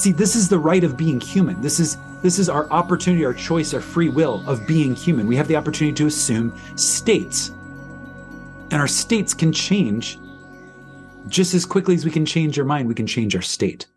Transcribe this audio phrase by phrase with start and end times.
[0.00, 1.60] See, this is the right of being human.
[1.60, 5.26] This is this is our opportunity, our choice, our free will of being human.
[5.26, 7.50] We have the opportunity to assume states.
[8.70, 10.18] And our states can change
[11.28, 13.88] just as quickly as we can change our mind, we can change our state.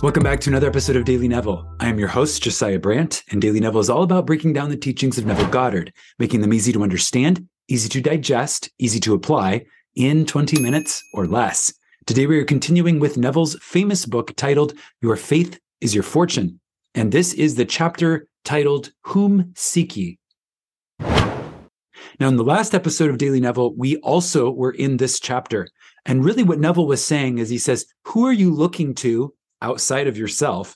[0.00, 1.74] Welcome back to another episode of Daily Neville.
[1.80, 4.76] I am your host, Josiah Brandt, and Daily Neville is all about breaking down the
[4.76, 9.64] teachings of Neville Goddard, making them easy to understand, easy to digest, easy to apply
[9.94, 11.72] in 20 minutes or less.
[12.04, 16.58] Today, we are continuing with Neville's famous book titled Your Faith is Your Fortune.
[16.96, 20.18] And this is the chapter titled Whom Seek Ye?
[20.98, 25.68] Now, in the last episode of Daily Neville, we also were in this chapter.
[26.04, 30.08] And really, what Neville was saying is he says, Who are you looking to outside
[30.08, 30.74] of yourself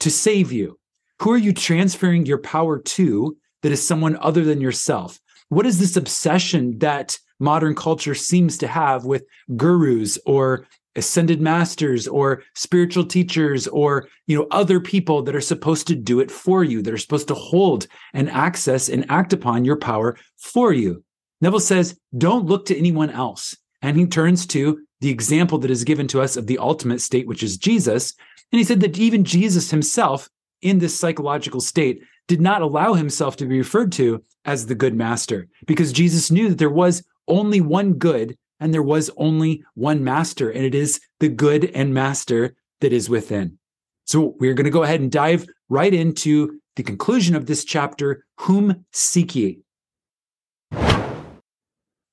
[0.00, 0.78] to save you?
[1.22, 5.18] Who are you transferring your power to that is someone other than yourself?
[5.48, 9.24] What is this obsession that modern culture seems to have with
[9.56, 15.86] gurus or ascended masters or spiritual teachers or you know other people that are supposed
[15.86, 19.62] to do it for you that are supposed to hold and access and act upon
[19.62, 21.04] your power for you
[21.42, 25.84] neville says don't look to anyone else and he turns to the example that is
[25.84, 28.14] given to us of the ultimate state, which is Jesus.
[28.52, 30.28] And he said that even Jesus himself,
[30.62, 34.94] in this psychological state, did not allow himself to be referred to as the good
[34.94, 40.02] master because Jesus knew that there was only one good and there was only one
[40.02, 43.58] master, and it is the good and master that is within.
[44.06, 48.24] So we're going to go ahead and dive right into the conclusion of this chapter
[48.40, 49.60] Whom seek ye?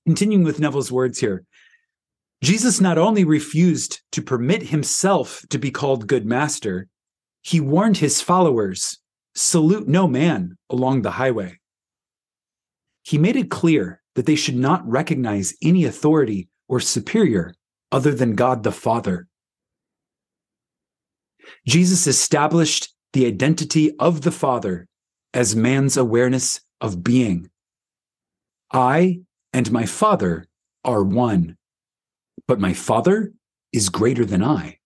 [0.06, 1.46] Continuing with Neville's words here
[2.44, 6.88] Jesus not only refused to permit himself to be called good master,
[7.42, 9.00] he warned his followers
[9.36, 11.60] salute no man along the highway.
[13.04, 17.54] He made it clear that they should not recognize any authority or superior
[17.92, 19.28] other than God the Father.
[21.68, 24.88] Jesus established the identity of the Father
[25.34, 27.50] as man's awareness of being.
[28.72, 30.46] I and my Father
[30.84, 31.58] are one
[32.48, 33.34] but my Father
[33.72, 34.78] is greater than I.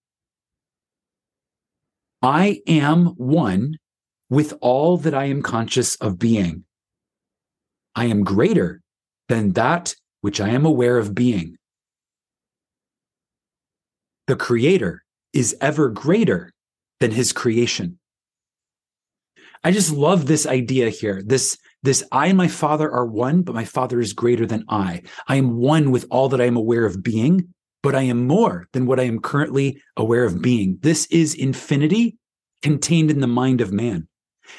[2.22, 3.78] I am one
[4.30, 6.64] with all that I am conscious of being.
[7.94, 8.80] I am greater
[9.28, 11.56] than that which I am aware of being.
[14.26, 15.02] The Creator
[15.32, 16.52] is ever greater
[17.00, 17.98] than his creation.
[19.64, 21.22] I just love this idea here.
[21.24, 25.02] This this I and my Father are one, but my Father is greater than I.
[25.28, 28.68] I am one with all that I am aware of being, but I am more
[28.72, 30.78] than what I am currently aware of being.
[30.80, 32.18] This is infinity
[32.62, 34.08] contained in the mind of man.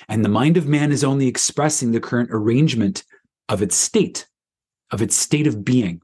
[0.07, 3.03] And the mind of man is only expressing the current arrangement
[3.47, 4.27] of its state,
[4.91, 6.01] of its state of being.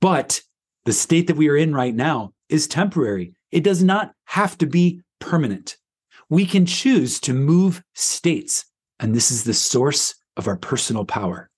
[0.00, 0.40] But
[0.84, 3.34] the state that we are in right now is temporary.
[3.50, 5.76] It does not have to be permanent.
[6.28, 8.64] We can choose to move states.
[8.98, 11.50] And this is the source of our personal power.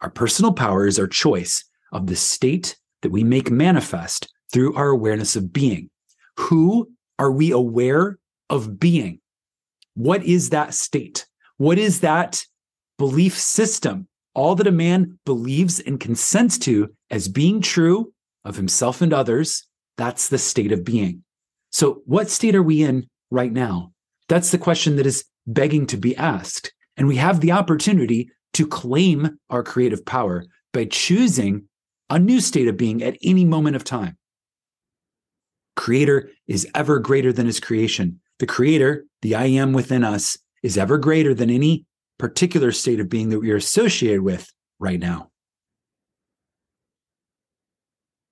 [0.00, 4.88] Our personal power is our choice of the state that we make manifest through our
[4.88, 5.90] awareness of being.
[6.38, 8.18] Who are we aware
[8.50, 9.20] of being?
[9.98, 11.26] What is that state?
[11.56, 12.44] What is that
[12.98, 14.06] belief system?
[14.32, 18.12] All that a man believes and consents to as being true
[18.44, 19.66] of himself and others,
[19.96, 21.24] that's the state of being.
[21.70, 23.90] So, what state are we in right now?
[24.28, 26.72] That's the question that is begging to be asked.
[26.96, 31.64] And we have the opportunity to claim our creative power by choosing
[32.08, 34.16] a new state of being at any moment of time.
[35.74, 38.20] Creator is ever greater than his creation.
[38.38, 41.84] The creator, the I am within us, is ever greater than any
[42.18, 45.30] particular state of being that we are associated with right now.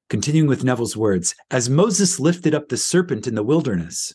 [0.09, 4.13] Continuing with Neville's words, as Moses lifted up the serpent in the wilderness,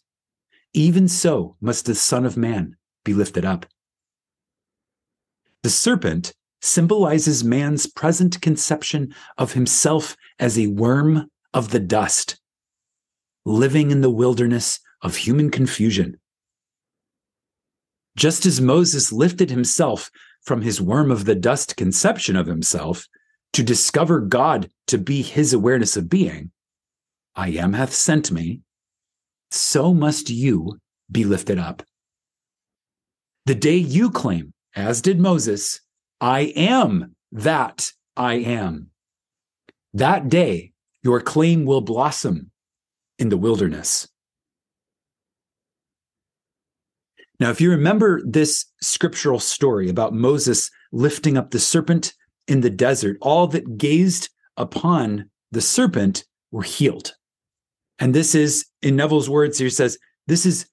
[0.74, 3.66] even so must the Son of Man be lifted up.
[5.64, 12.40] The serpent symbolizes man's present conception of himself as a worm of the dust,
[13.46, 16.20] living in the wilderness of human confusion.
[18.16, 20.12] Just as Moses lifted himself
[20.44, 23.08] from his worm of the dust conception of himself
[23.54, 26.52] to discover God to be his awareness of being,
[27.36, 28.62] I am hath sent me,
[29.52, 31.84] so must you be lifted up.
[33.46, 35.82] The day you claim as did Moses,
[36.20, 38.88] I am that I am.
[39.94, 40.72] That day,
[41.04, 42.52] your claim will blossom
[43.20, 44.08] in the wilderness.
[47.42, 52.14] Now, if you remember this scriptural story about Moses lifting up the serpent
[52.48, 57.14] in the desert, all that gazed upon the serpent were healed.
[57.98, 59.98] And this is, in Neville's words here, says,
[60.28, 60.68] this is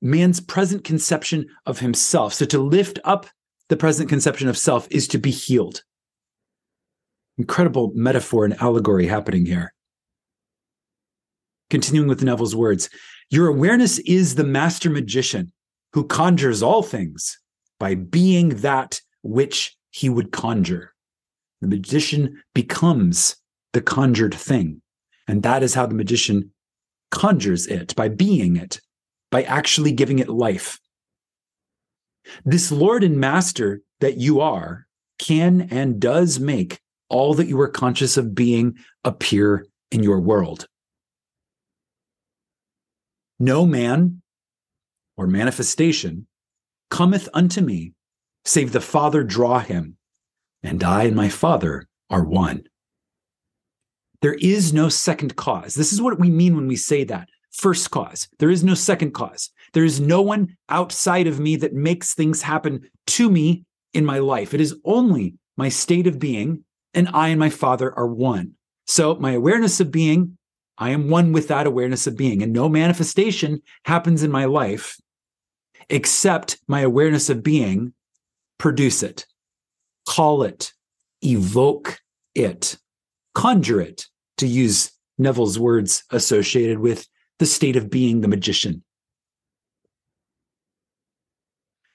[0.00, 2.32] man's present conception of himself.
[2.32, 3.26] So to lift up
[3.68, 5.82] the present conception of self is to be healed.
[7.38, 9.74] Incredible metaphor and allegory happening here.
[11.70, 12.88] Continuing with Neville's words,
[13.30, 15.50] your awareness is the master magician
[15.94, 17.38] who conjures all things
[17.78, 20.92] by being that which he would conjure.
[21.60, 23.36] The magician becomes
[23.72, 24.82] the conjured thing.
[25.28, 26.50] And that is how the magician
[27.12, 28.80] conjures it by being it,
[29.30, 30.80] by actually giving it life.
[32.44, 34.86] This Lord and Master that you are
[35.20, 40.66] can and does make all that you are conscious of being appear in your world.
[43.38, 44.22] No man
[45.16, 46.26] or manifestation
[46.90, 47.92] cometh unto me,
[48.44, 49.96] save the Father draw him,
[50.62, 52.64] and I and my Father are one.
[54.22, 55.74] There is no second cause.
[55.74, 57.28] This is what we mean when we say that.
[57.52, 58.28] First cause.
[58.38, 59.50] There is no second cause.
[59.74, 64.18] There is no one outside of me that makes things happen to me in my
[64.18, 64.54] life.
[64.54, 66.64] It is only my state of being,
[66.94, 68.52] and I and my Father are one.
[68.86, 70.36] So, my awareness of being,
[70.78, 74.96] I am one with that awareness of being, and no manifestation happens in my life
[75.88, 77.92] except my awareness of being
[78.58, 79.26] produce it,
[80.08, 80.72] call it,
[81.22, 81.98] evoke
[82.34, 82.76] it,
[83.34, 84.06] conjure it,
[84.38, 87.06] to use Neville's words associated with
[87.38, 88.82] the state of being the magician.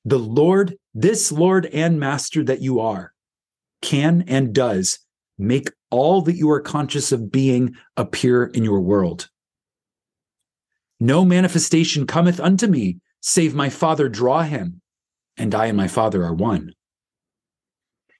[0.05, 3.13] The Lord, this Lord and Master that you are,
[3.81, 4.99] can and does
[5.37, 9.29] make all that you are conscious of being appear in your world.
[10.99, 14.81] No manifestation cometh unto me, save my Father draw him,
[15.37, 16.73] and I and my Father are one.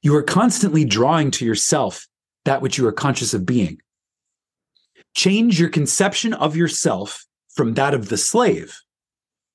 [0.01, 2.07] You are constantly drawing to yourself
[2.45, 3.79] that which you are conscious of being.
[5.15, 8.77] Change your conception of yourself from that of the slave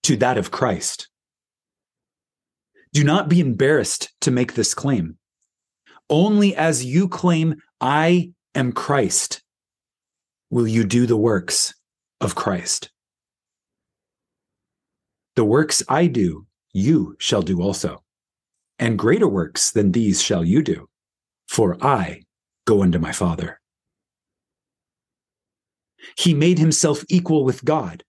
[0.02, 1.08] to that of Christ.
[2.92, 5.16] Do not be embarrassed to make this claim.
[6.10, 9.42] Only as you claim, I am Christ,
[10.50, 11.74] will you do the works
[12.20, 12.90] of Christ.
[15.36, 18.02] The works I do, you shall do also.
[18.78, 20.88] And greater works than these shall you do,
[21.48, 22.22] for I
[22.66, 23.60] go unto my Father.
[26.16, 28.04] He made himself equal with God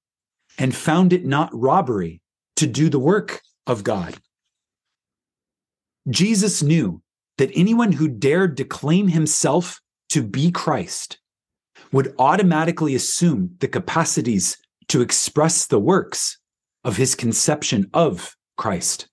[0.57, 2.21] and found it not robbery
[2.57, 4.17] to do the work of God.
[6.09, 7.01] Jesus knew
[7.37, 11.19] that anyone who dared to claim himself to be Christ
[11.91, 14.57] would automatically assume the capacities
[14.87, 16.37] to express the works
[16.85, 19.09] of his conception of Christ.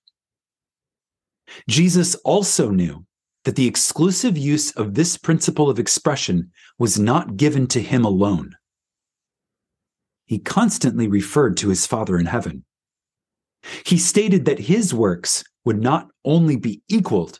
[1.67, 3.05] Jesus also knew
[3.43, 8.55] that the exclusive use of this principle of expression was not given to him alone
[10.25, 12.63] he constantly referred to his Father in heaven.
[13.85, 17.39] He stated that his works would not only be equaled,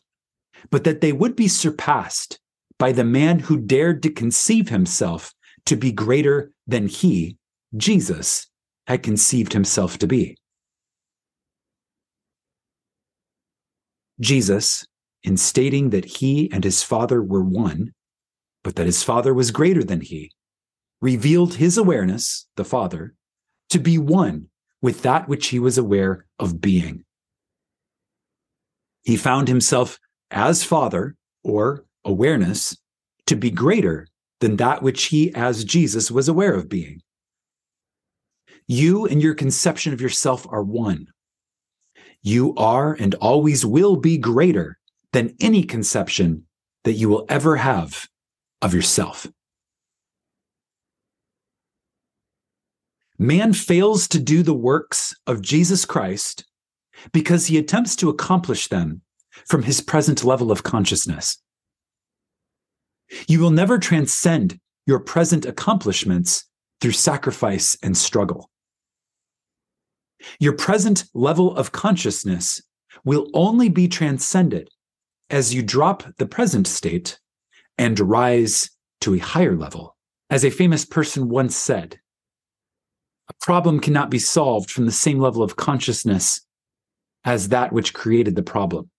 [0.69, 2.39] but that they would be surpassed
[2.77, 5.33] by the man who dared to conceive himself
[5.65, 7.37] to be greater than he,
[7.75, 8.47] Jesus,
[8.87, 10.37] had conceived himself to be.
[14.19, 14.85] Jesus,
[15.23, 17.93] in stating that he and his Father were one,
[18.63, 20.31] but that his Father was greater than he,
[21.01, 23.13] revealed his awareness, the Father,
[23.69, 24.47] to be one
[24.81, 27.03] with that which he was aware of being.
[29.03, 29.99] He found himself
[30.31, 32.77] as Father, or awareness,
[33.25, 34.07] to be greater
[34.39, 37.01] than that which he, as Jesus, was aware of being.
[38.67, 41.07] You and your conception of yourself are one.
[42.21, 44.77] You are and always will be greater
[45.11, 46.45] than any conception
[46.83, 48.07] that you will ever have
[48.61, 49.27] of yourself.
[53.19, 56.45] Man fails to do the works of Jesus Christ
[57.11, 59.01] because he attempts to accomplish them
[59.45, 61.37] from his present level of consciousness.
[63.27, 66.45] You will never transcend your present accomplishments
[66.81, 68.49] through sacrifice and struggle.
[70.39, 72.61] Your present level of consciousness
[73.03, 74.69] will only be transcended
[75.29, 77.19] as you drop the present state
[77.77, 78.69] and rise
[79.01, 79.95] to a higher level.
[80.29, 81.99] As a famous person once said,
[83.29, 86.41] a problem cannot be solved from the same level of consciousness
[87.25, 88.89] as that which created the problem.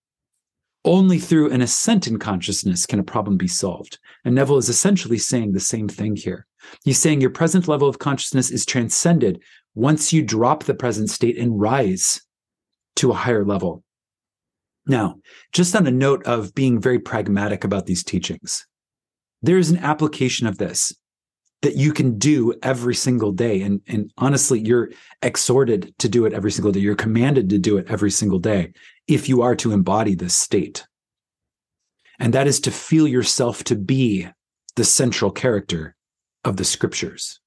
[0.83, 3.97] Only through an ascent in consciousness can a problem be solved.
[4.23, 6.45] And Neville is essentially saying the same thing here.
[6.83, 9.41] He's saying your present level of consciousness is transcended
[9.75, 12.21] once you drop the present state and rise
[12.95, 13.83] to a higher level.
[14.87, 15.15] Now,
[15.51, 18.65] just on a note of being very pragmatic about these teachings,
[19.41, 20.95] there's an application of this
[21.61, 23.61] that you can do every single day.
[23.61, 24.91] And, and honestly, you're
[25.21, 26.79] exhorted to do it every single day.
[26.79, 28.73] You're commanded to do it every single day
[29.07, 30.85] if you are to embody this state.
[32.19, 34.27] And that is to feel yourself to be
[34.75, 35.95] the central character
[36.43, 37.39] of the scriptures,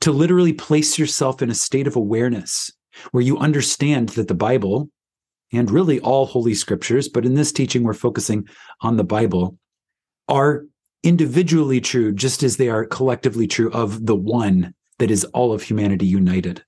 [0.00, 2.70] to literally place yourself in a state of awareness
[3.12, 4.90] where you understand that the Bible
[5.52, 8.46] and really all holy scriptures, but in this teaching, we're focusing
[8.82, 9.58] on the Bible,
[10.28, 10.64] are
[11.02, 15.62] individually true, just as they are collectively true of the one that is all of
[15.62, 16.62] humanity united.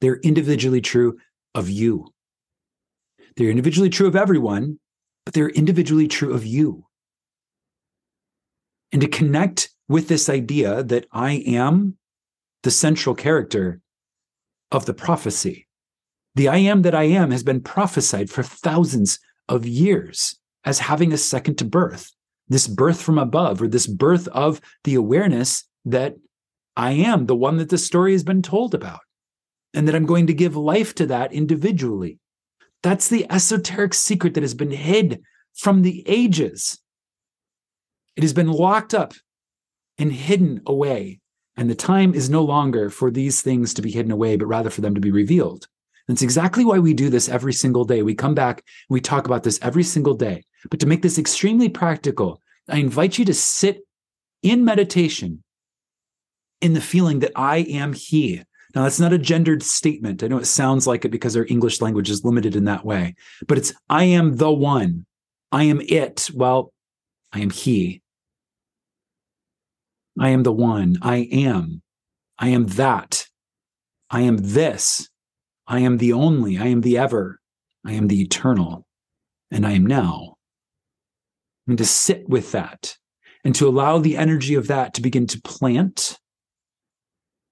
[0.00, 1.18] They're individually true
[1.54, 2.12] of you.
[3.36, 4.78] They're individually true of everyone,
[5.24, 6.84] but they're individually true of you.
[8.92, 11.96] And to connect with this idea that I am
[12.62, 13.80] the central character
[14.70, 15.66] of the prophecy.
[16.34, 21.12] The I am that I am has been prophesied for thousands of years as having
[21.12, 22.12] a second to birth,
[22.48, 26.16] this birth from above, or this birth of the awareness that
[26.76, 29.00] I am the one that the story has been told about,
[29.74, 32.18] and that I'm going to give life to that individually.
[32.82, 35.22] That's the esoteric secret that has been hid
[35.54, 36.78] from the ages.
[38.16, 39.14] It has been locked up
[39.98, 41.20] and hidden away
[41.58, 44.70] and the time is no longer for these things to be hidden away, but rather
[44.70, 45.66] for them to be revealed.
[46.06, 48.02] That's exactly why we do this every single day.
[48.02, 50.44] We come back, we talk about this every single day.
[50.70, 53.80] But to make this extremely practical, I invite you to sit
[54.42, 55.42] in meditation
[56.60, 58.42] in the feeling that I am He.
[58.74, 60.22] Now, that's not a gendered statement.
[60.22, 63.16] I know it sounds like it because our English language is limited in that way,
[63.48, 65.06] but it's I am the one.
[65.50, 66.30] I am it.
[66.32, 66.72] Well,
[67.32, 68.00] I am He.
[70.20, 70.96] I am the one.
[71.02, 71.82] I am.
[72.38, 73.26] I am that.
[74.10, 75.08] I am this.
[75.66, 76.58] I am the only.
[76.58, 77.40] I am the ever.
[77.84, 78.86] I am the eternal.
[79.50, 80.34] And I am now.
[81.66, 82.96] And to sit with that
[83.44, 86.18] and to allow the energy of that to begin to plant,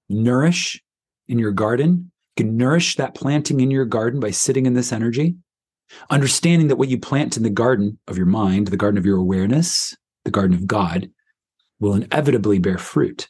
[0.09, 0.81] nourish
[1.27, 2.11] in your garden.
[2.35, 5.35] You can nourish that planting in your garden by sitting in this energy,
[6.09, 9.17] understanding that what you plant in the garden of your mind, the garden of your
[9.17, 9.95] awareness,
[10.25, 11.09] the garden of God,
[11.79, 13.29] will inevitably bear fruit,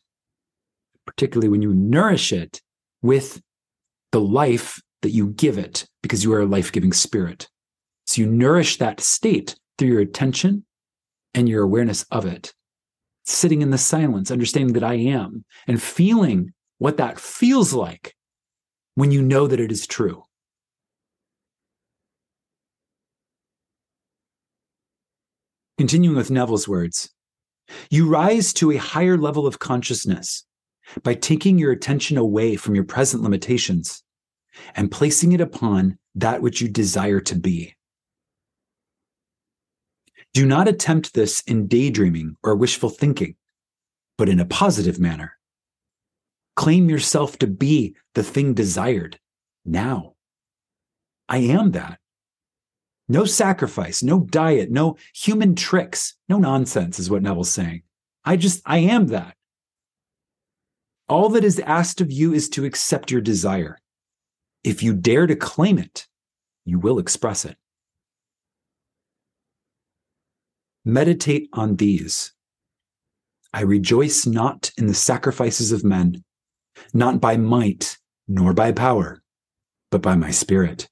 [1.05, 2.61] particularly when you nourish it
[3.01, 3.41] with
[4.11, 7.47] the life that you give it because you are a life giving spirit.
[8.05, 10.65] So you nourish that state through your attention
[11.33, 12.53] and your awareness of it,
[13.25, 18.15] sitting in the silence, understanding that I am, and feeling what that feels like
[18.95, 20.23] when you know that it is true.
[25.77, 27.11] Continuing with Neville's words,
[27.89, 30.45] you rise to a higher level of consciousness
[31.03, 34.03] by taking your attention away from your present limitations
[34.75, 37.75] and placing it upon that which you desire to be.
[40.33, 43.35] Do not attempt this in daydreaming or wishful thinking,
[44.17, 45.33] but in a positive manner.
[46.55, 49.19] Claim yourself to be the thing desired
[49.65, 50.13] now.
[51.29, 51.99] I am that.
[53.09, 57.83] No sacrifice, no diet, no human tricks, no nonsense, is what Neville's saying.
[58.25, 59.35] I just, I am that.
[61.07, 63.77] All that is asked of you is to accept your desire.
[64.63, 66.07] If you dare to claim it,
[66.65, 67.55] you will express it.
[70.83, 72.33] Meditate on these.
[73.53, 76.25] I rejoice not in the sacrifices of men,
[76.93, 77.97] not by might
[78.27, 79.23] nor by power,
[79.89, 80.89] but by my spirit.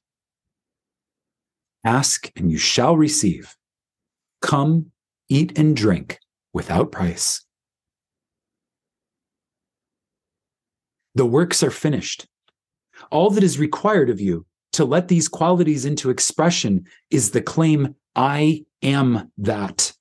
[1.85, 3.55] Ask and you shall receive.
[4.41, 4.87] Come,
[5.29, 6.19] eat and drink
[6.51, 7.45] without price.
[11.13, 12.25] The works are finished.
[13.11, 17.95] All that is required of you to let these qualities into expression is the claim,
[18.15, 19.93] I am that.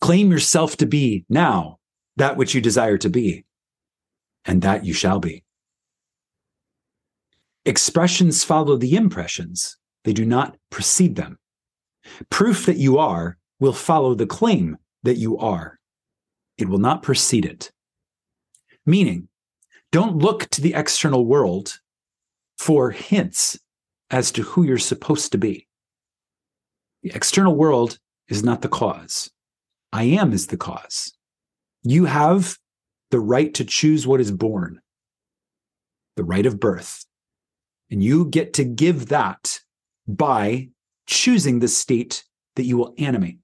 [0.00, 1.78] Claim yourself to be now
[2.16, 3.44] that which you desire to be,
[4.44, 5.42] and that you shall be.
[7.66, 11.36] Expressions follow the impressions, they do not precede them.
[12.30, 15.80] Proof that you are will follow the claim that you are,
[16.58, 17.72] it will not precede it.
[18.86, 19.26] Meaning,
[19.90, 21.80] don't look to the external world
[22.56, 23.58] for hints
[24.12, 25.66] as to who you're supposed to be.
[27.02, 29.28] The external world is not the cause.
[29.92, 31.12] I am is the cause.
[31.82, 32.58] You have
[33.10, 34.80] the right to choose what is born,
[36.14, 37.04] the right of birth.
[37.90, 39.60] And you get to give that
[40.08, 40.68] by
[41.06, 42.24] choosing the state
[42.56, 43.38] that you will animate.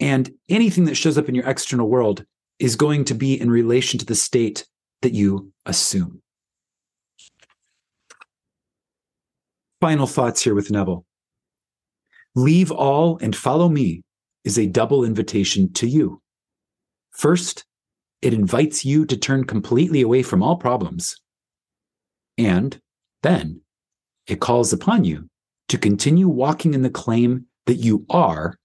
[0.00, 2.24] And anything that shows up in your external world
[2.58, 4.66] is going to be in relation to the state
[5.02, 6.20] that you assume.
[9.80, 11.04] Final thoughts here with Neville.
[12.34, 14.02] Leave all and follow me
[14.44, 16.20] is a double invitation to you.
[17.10, 17.64] First,
[18.22, 21.20] it invites you to turn completely away from all problems.
[22.38, 22.80] And
[23.24, 23.60] then
[24.26, 25.28] it calls upon you
[25.68, 28.58] to continue walking in the claim that you are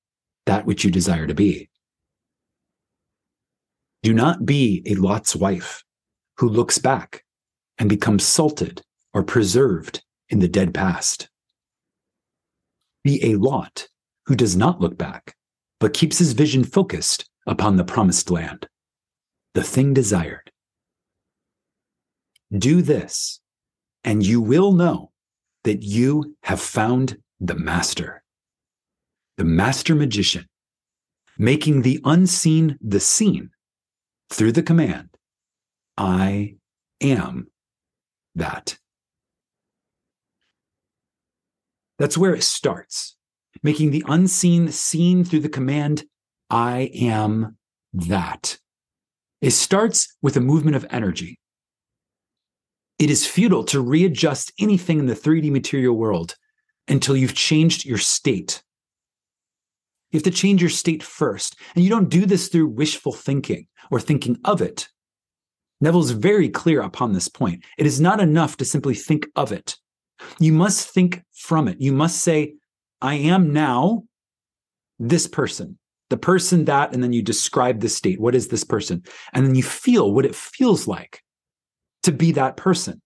[0.46, 1.70] that which you desire to be.
[4.04, 5.84] Do not be a Lot's wife
[6.38, 7.24] who looks back
[7.78, 8.82] and becomes salted
[9.14, 11.30] or preserved in the dead past.
[13.04, 13.88] Be a Lot
[14.26, 15.36] who does not look back,
[15.80, 18.68] but keeps his vision focused upon the promised land,
[19.54, 20.52] the thing desired.
[22.52, 23.40] Do this,
[24.10, 25.12] and you will know
[25.66, 28.24] that you have found the master,
[29.38, 30.48] the master magician,
[31.38, 33.52] making the unseen the seen
[34.32, 35.10] through the command,
[35.96, 36.56] I
[37.00, 37.52] am
[38.34, 38.80] that.
[42.00, 43.16] That's where it starts,
[43.62, 46.04] making the unseen seen through the command,
[46.50, 47.58] I am
[47.94, 48.58] that.
[49.40, 51.38] It starts with a movement of energy.
[53.00, 56.36] It is futile to readjust anything in the 3D material world
[56.90, 58.62] until you've changed your state.
[60.12, 61.56] You have to change your state first.
[61.76, 64.90] And you don't do this through wishful thinking or thinking of it.
[65.80, 67.64] Neville's very clear upon this point.
[67.78, 69.78] It is not enough to simply think of it.
[70.38, 71.80] You must think from it.
[71.80, 72.56] You must say,
[73.02, 74.04] I am now
[74.98, 75.80] this person,
[76.10, 78.20] the person that, and then you describe the state.
[78.20, 79.04] What is this person?
[79.32, 81.22] And then you feel what it feels like
[82.04, 83.02] to be that person.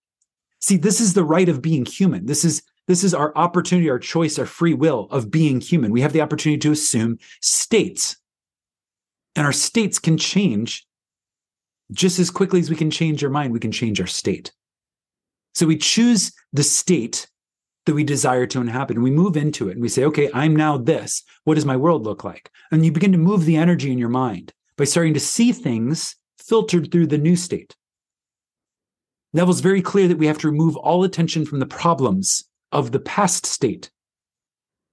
[0.59, 2.25] See, this is the right of being human.
[2.25, 5.91] This is this is our opportunity, our choice, our free will of being human.
[5.91, 8.17] We have the opportunity to assume states.
[9.35, 10.85] And our states can change
[11.91, 14.51] just as quickly as we can change our mind, we can change our state.
[15.53, 17.27] So we choose the state
[17.85, 20.55] that we desire to inhabit and we move into it and we say, okay, I'm
[20.55, 21.23] now this.
[21.43, 22.49] What does my world look like?
[22.71, 26.15] And you begin to move the energy in your mind by starting to see things
[26.39, 27.75] filtered through the new state.
[29.34, 33.00] Neville's very clear that we have to remove all attention from the problems of the
[33.00, 33.89] past state.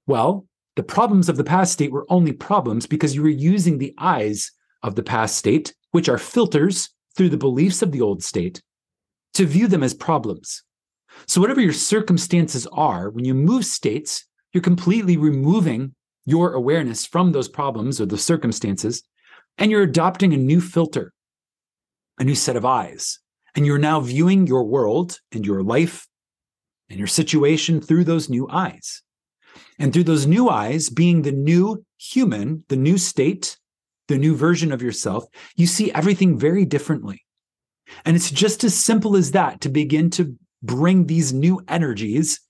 [0.06, 3.94] Well, the problems of the past state were only problems because you were using the
[3.98, 8.62] eyes of the past state, which are filters through the beliefs of the old state,
[9.34, 10.62] to view them as problems.
[11.26, 17.32] So, whatever your circumstances are, when you move states, you're completely removing your awareness from
[17.32, 19.02] those problems or the circumstances,
[19.58, 21.12] and you're adopting a new filter,
[22.18, 23.18] a new set of eyes.
[23.54, 26.06] And you're now viewing your world and your life
[26.88, 29.02] and your situation through those new eyes.
[29.78, 33.56] And through those new eyes, being the new human, the new state,
[34.08, 35.24] the new version of yourself,
[35.56, 37.24] you see everything very differently.
[38.04, 42.40] And it's just as simple as that to begin to bring these new energies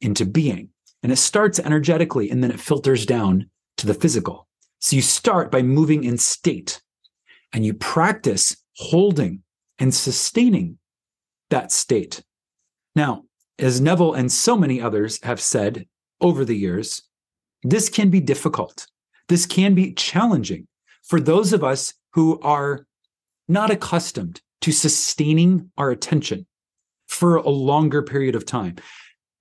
[0.00, 0.70] into being.
[1.02, 4.48] And it starts energetically and then it filters down to the physical.
[4.80, 6.80] So you start by moving in state
[7.52, 9.42] and you practice holding
[9.78, 10.78] and sustaining
[11.50, 12.22] that state.
[12.94, 13.24] Now,
[13.58, 15.86] as Neville and so many others have said
[16.20, 17.02] over the years,
[17.62, 18.86] this can be difficult.
[19.28, 20.66] This can be challenging
[21.04, 22.86] for those of us who are
[23.48, 26.46] not accustomed to sustaining our attention
[27.06, 28.76] for a longer period of time.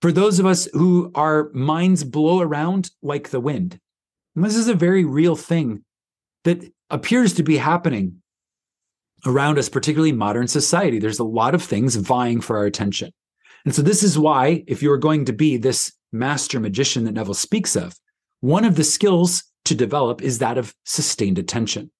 [0.01, 3.79] For those of us who our minds blow around like the wind.
[4.35, 5.83] And this is a very real thing
[6.43, 8.21] that appears to be happening
[9.25, 10.99] around us, particularly modern society.
[10.99, 13.11] There's a lot of things vying for our attention.
[13.65, 17.33] And so, this is why, if you're going to be this master magician that Neville
[17.33, 17.95] speaks of,
[18.39, 21.91] one of the skills to develop is that of sustained attention.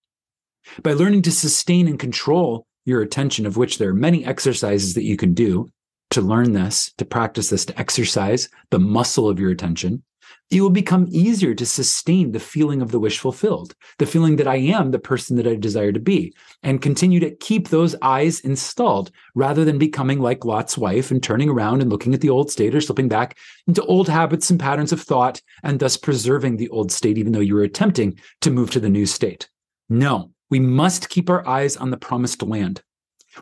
[0.84, 5.04] By learning to sustain and control your attention, of which there are many exercises that
[5.04, 5.70] you can do
[6.12, 10.04] to learn this, to practice this, to exercise the muscle of your attention,
[10.50, 14.48] it will become easier to sustain the feeling of the wish fulfilled, the feeling that
[14.48, 16.34] I am the person that I desire to be,
[16.64, 21.50] and continue to keep those eyes installed rather than becoming like Lot's wife and turning
[21.50, 24.94] around and looking at the old state or slipping back into old habits and patterns
[24.94, 28.72] of thought and thus preserving the old state, even though you were attempting to move
[28.72, 29.50] to the new state.
[29.90, 32.82] No, we must keep our eyes on the promised land.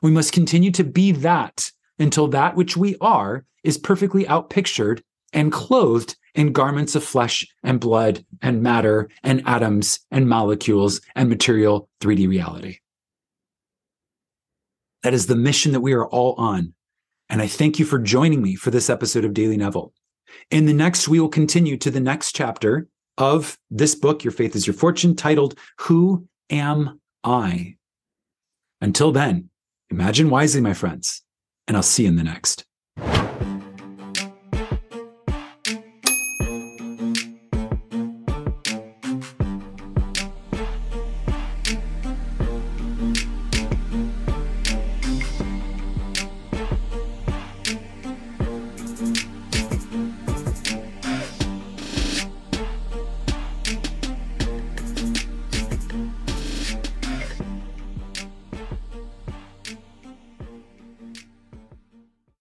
[0.01, 5.01] We must continue to be that until that which we are is perfectly outpictured
[5.33, 11.30] and clothed in garments of flesh and blood and matter and atoms and molecules and
[11.30, 12.80] material 3D reality.
[15.04, 16.74] That is the mission that we are all on.
[17.30, 19.93] And I thank you for joining me for this episode of Daily Neville.
[20.52, 24.56] In the next, we will continue to the next chapter of this book, Your Faith
[24.56, 27.78] is Your Fortune, titled Who Am I?
[28.82, 29.50] Until then,
[29.89, 31.24] imagine wisely, my friends,
[31.67, 32.65] and I'll see you in the next.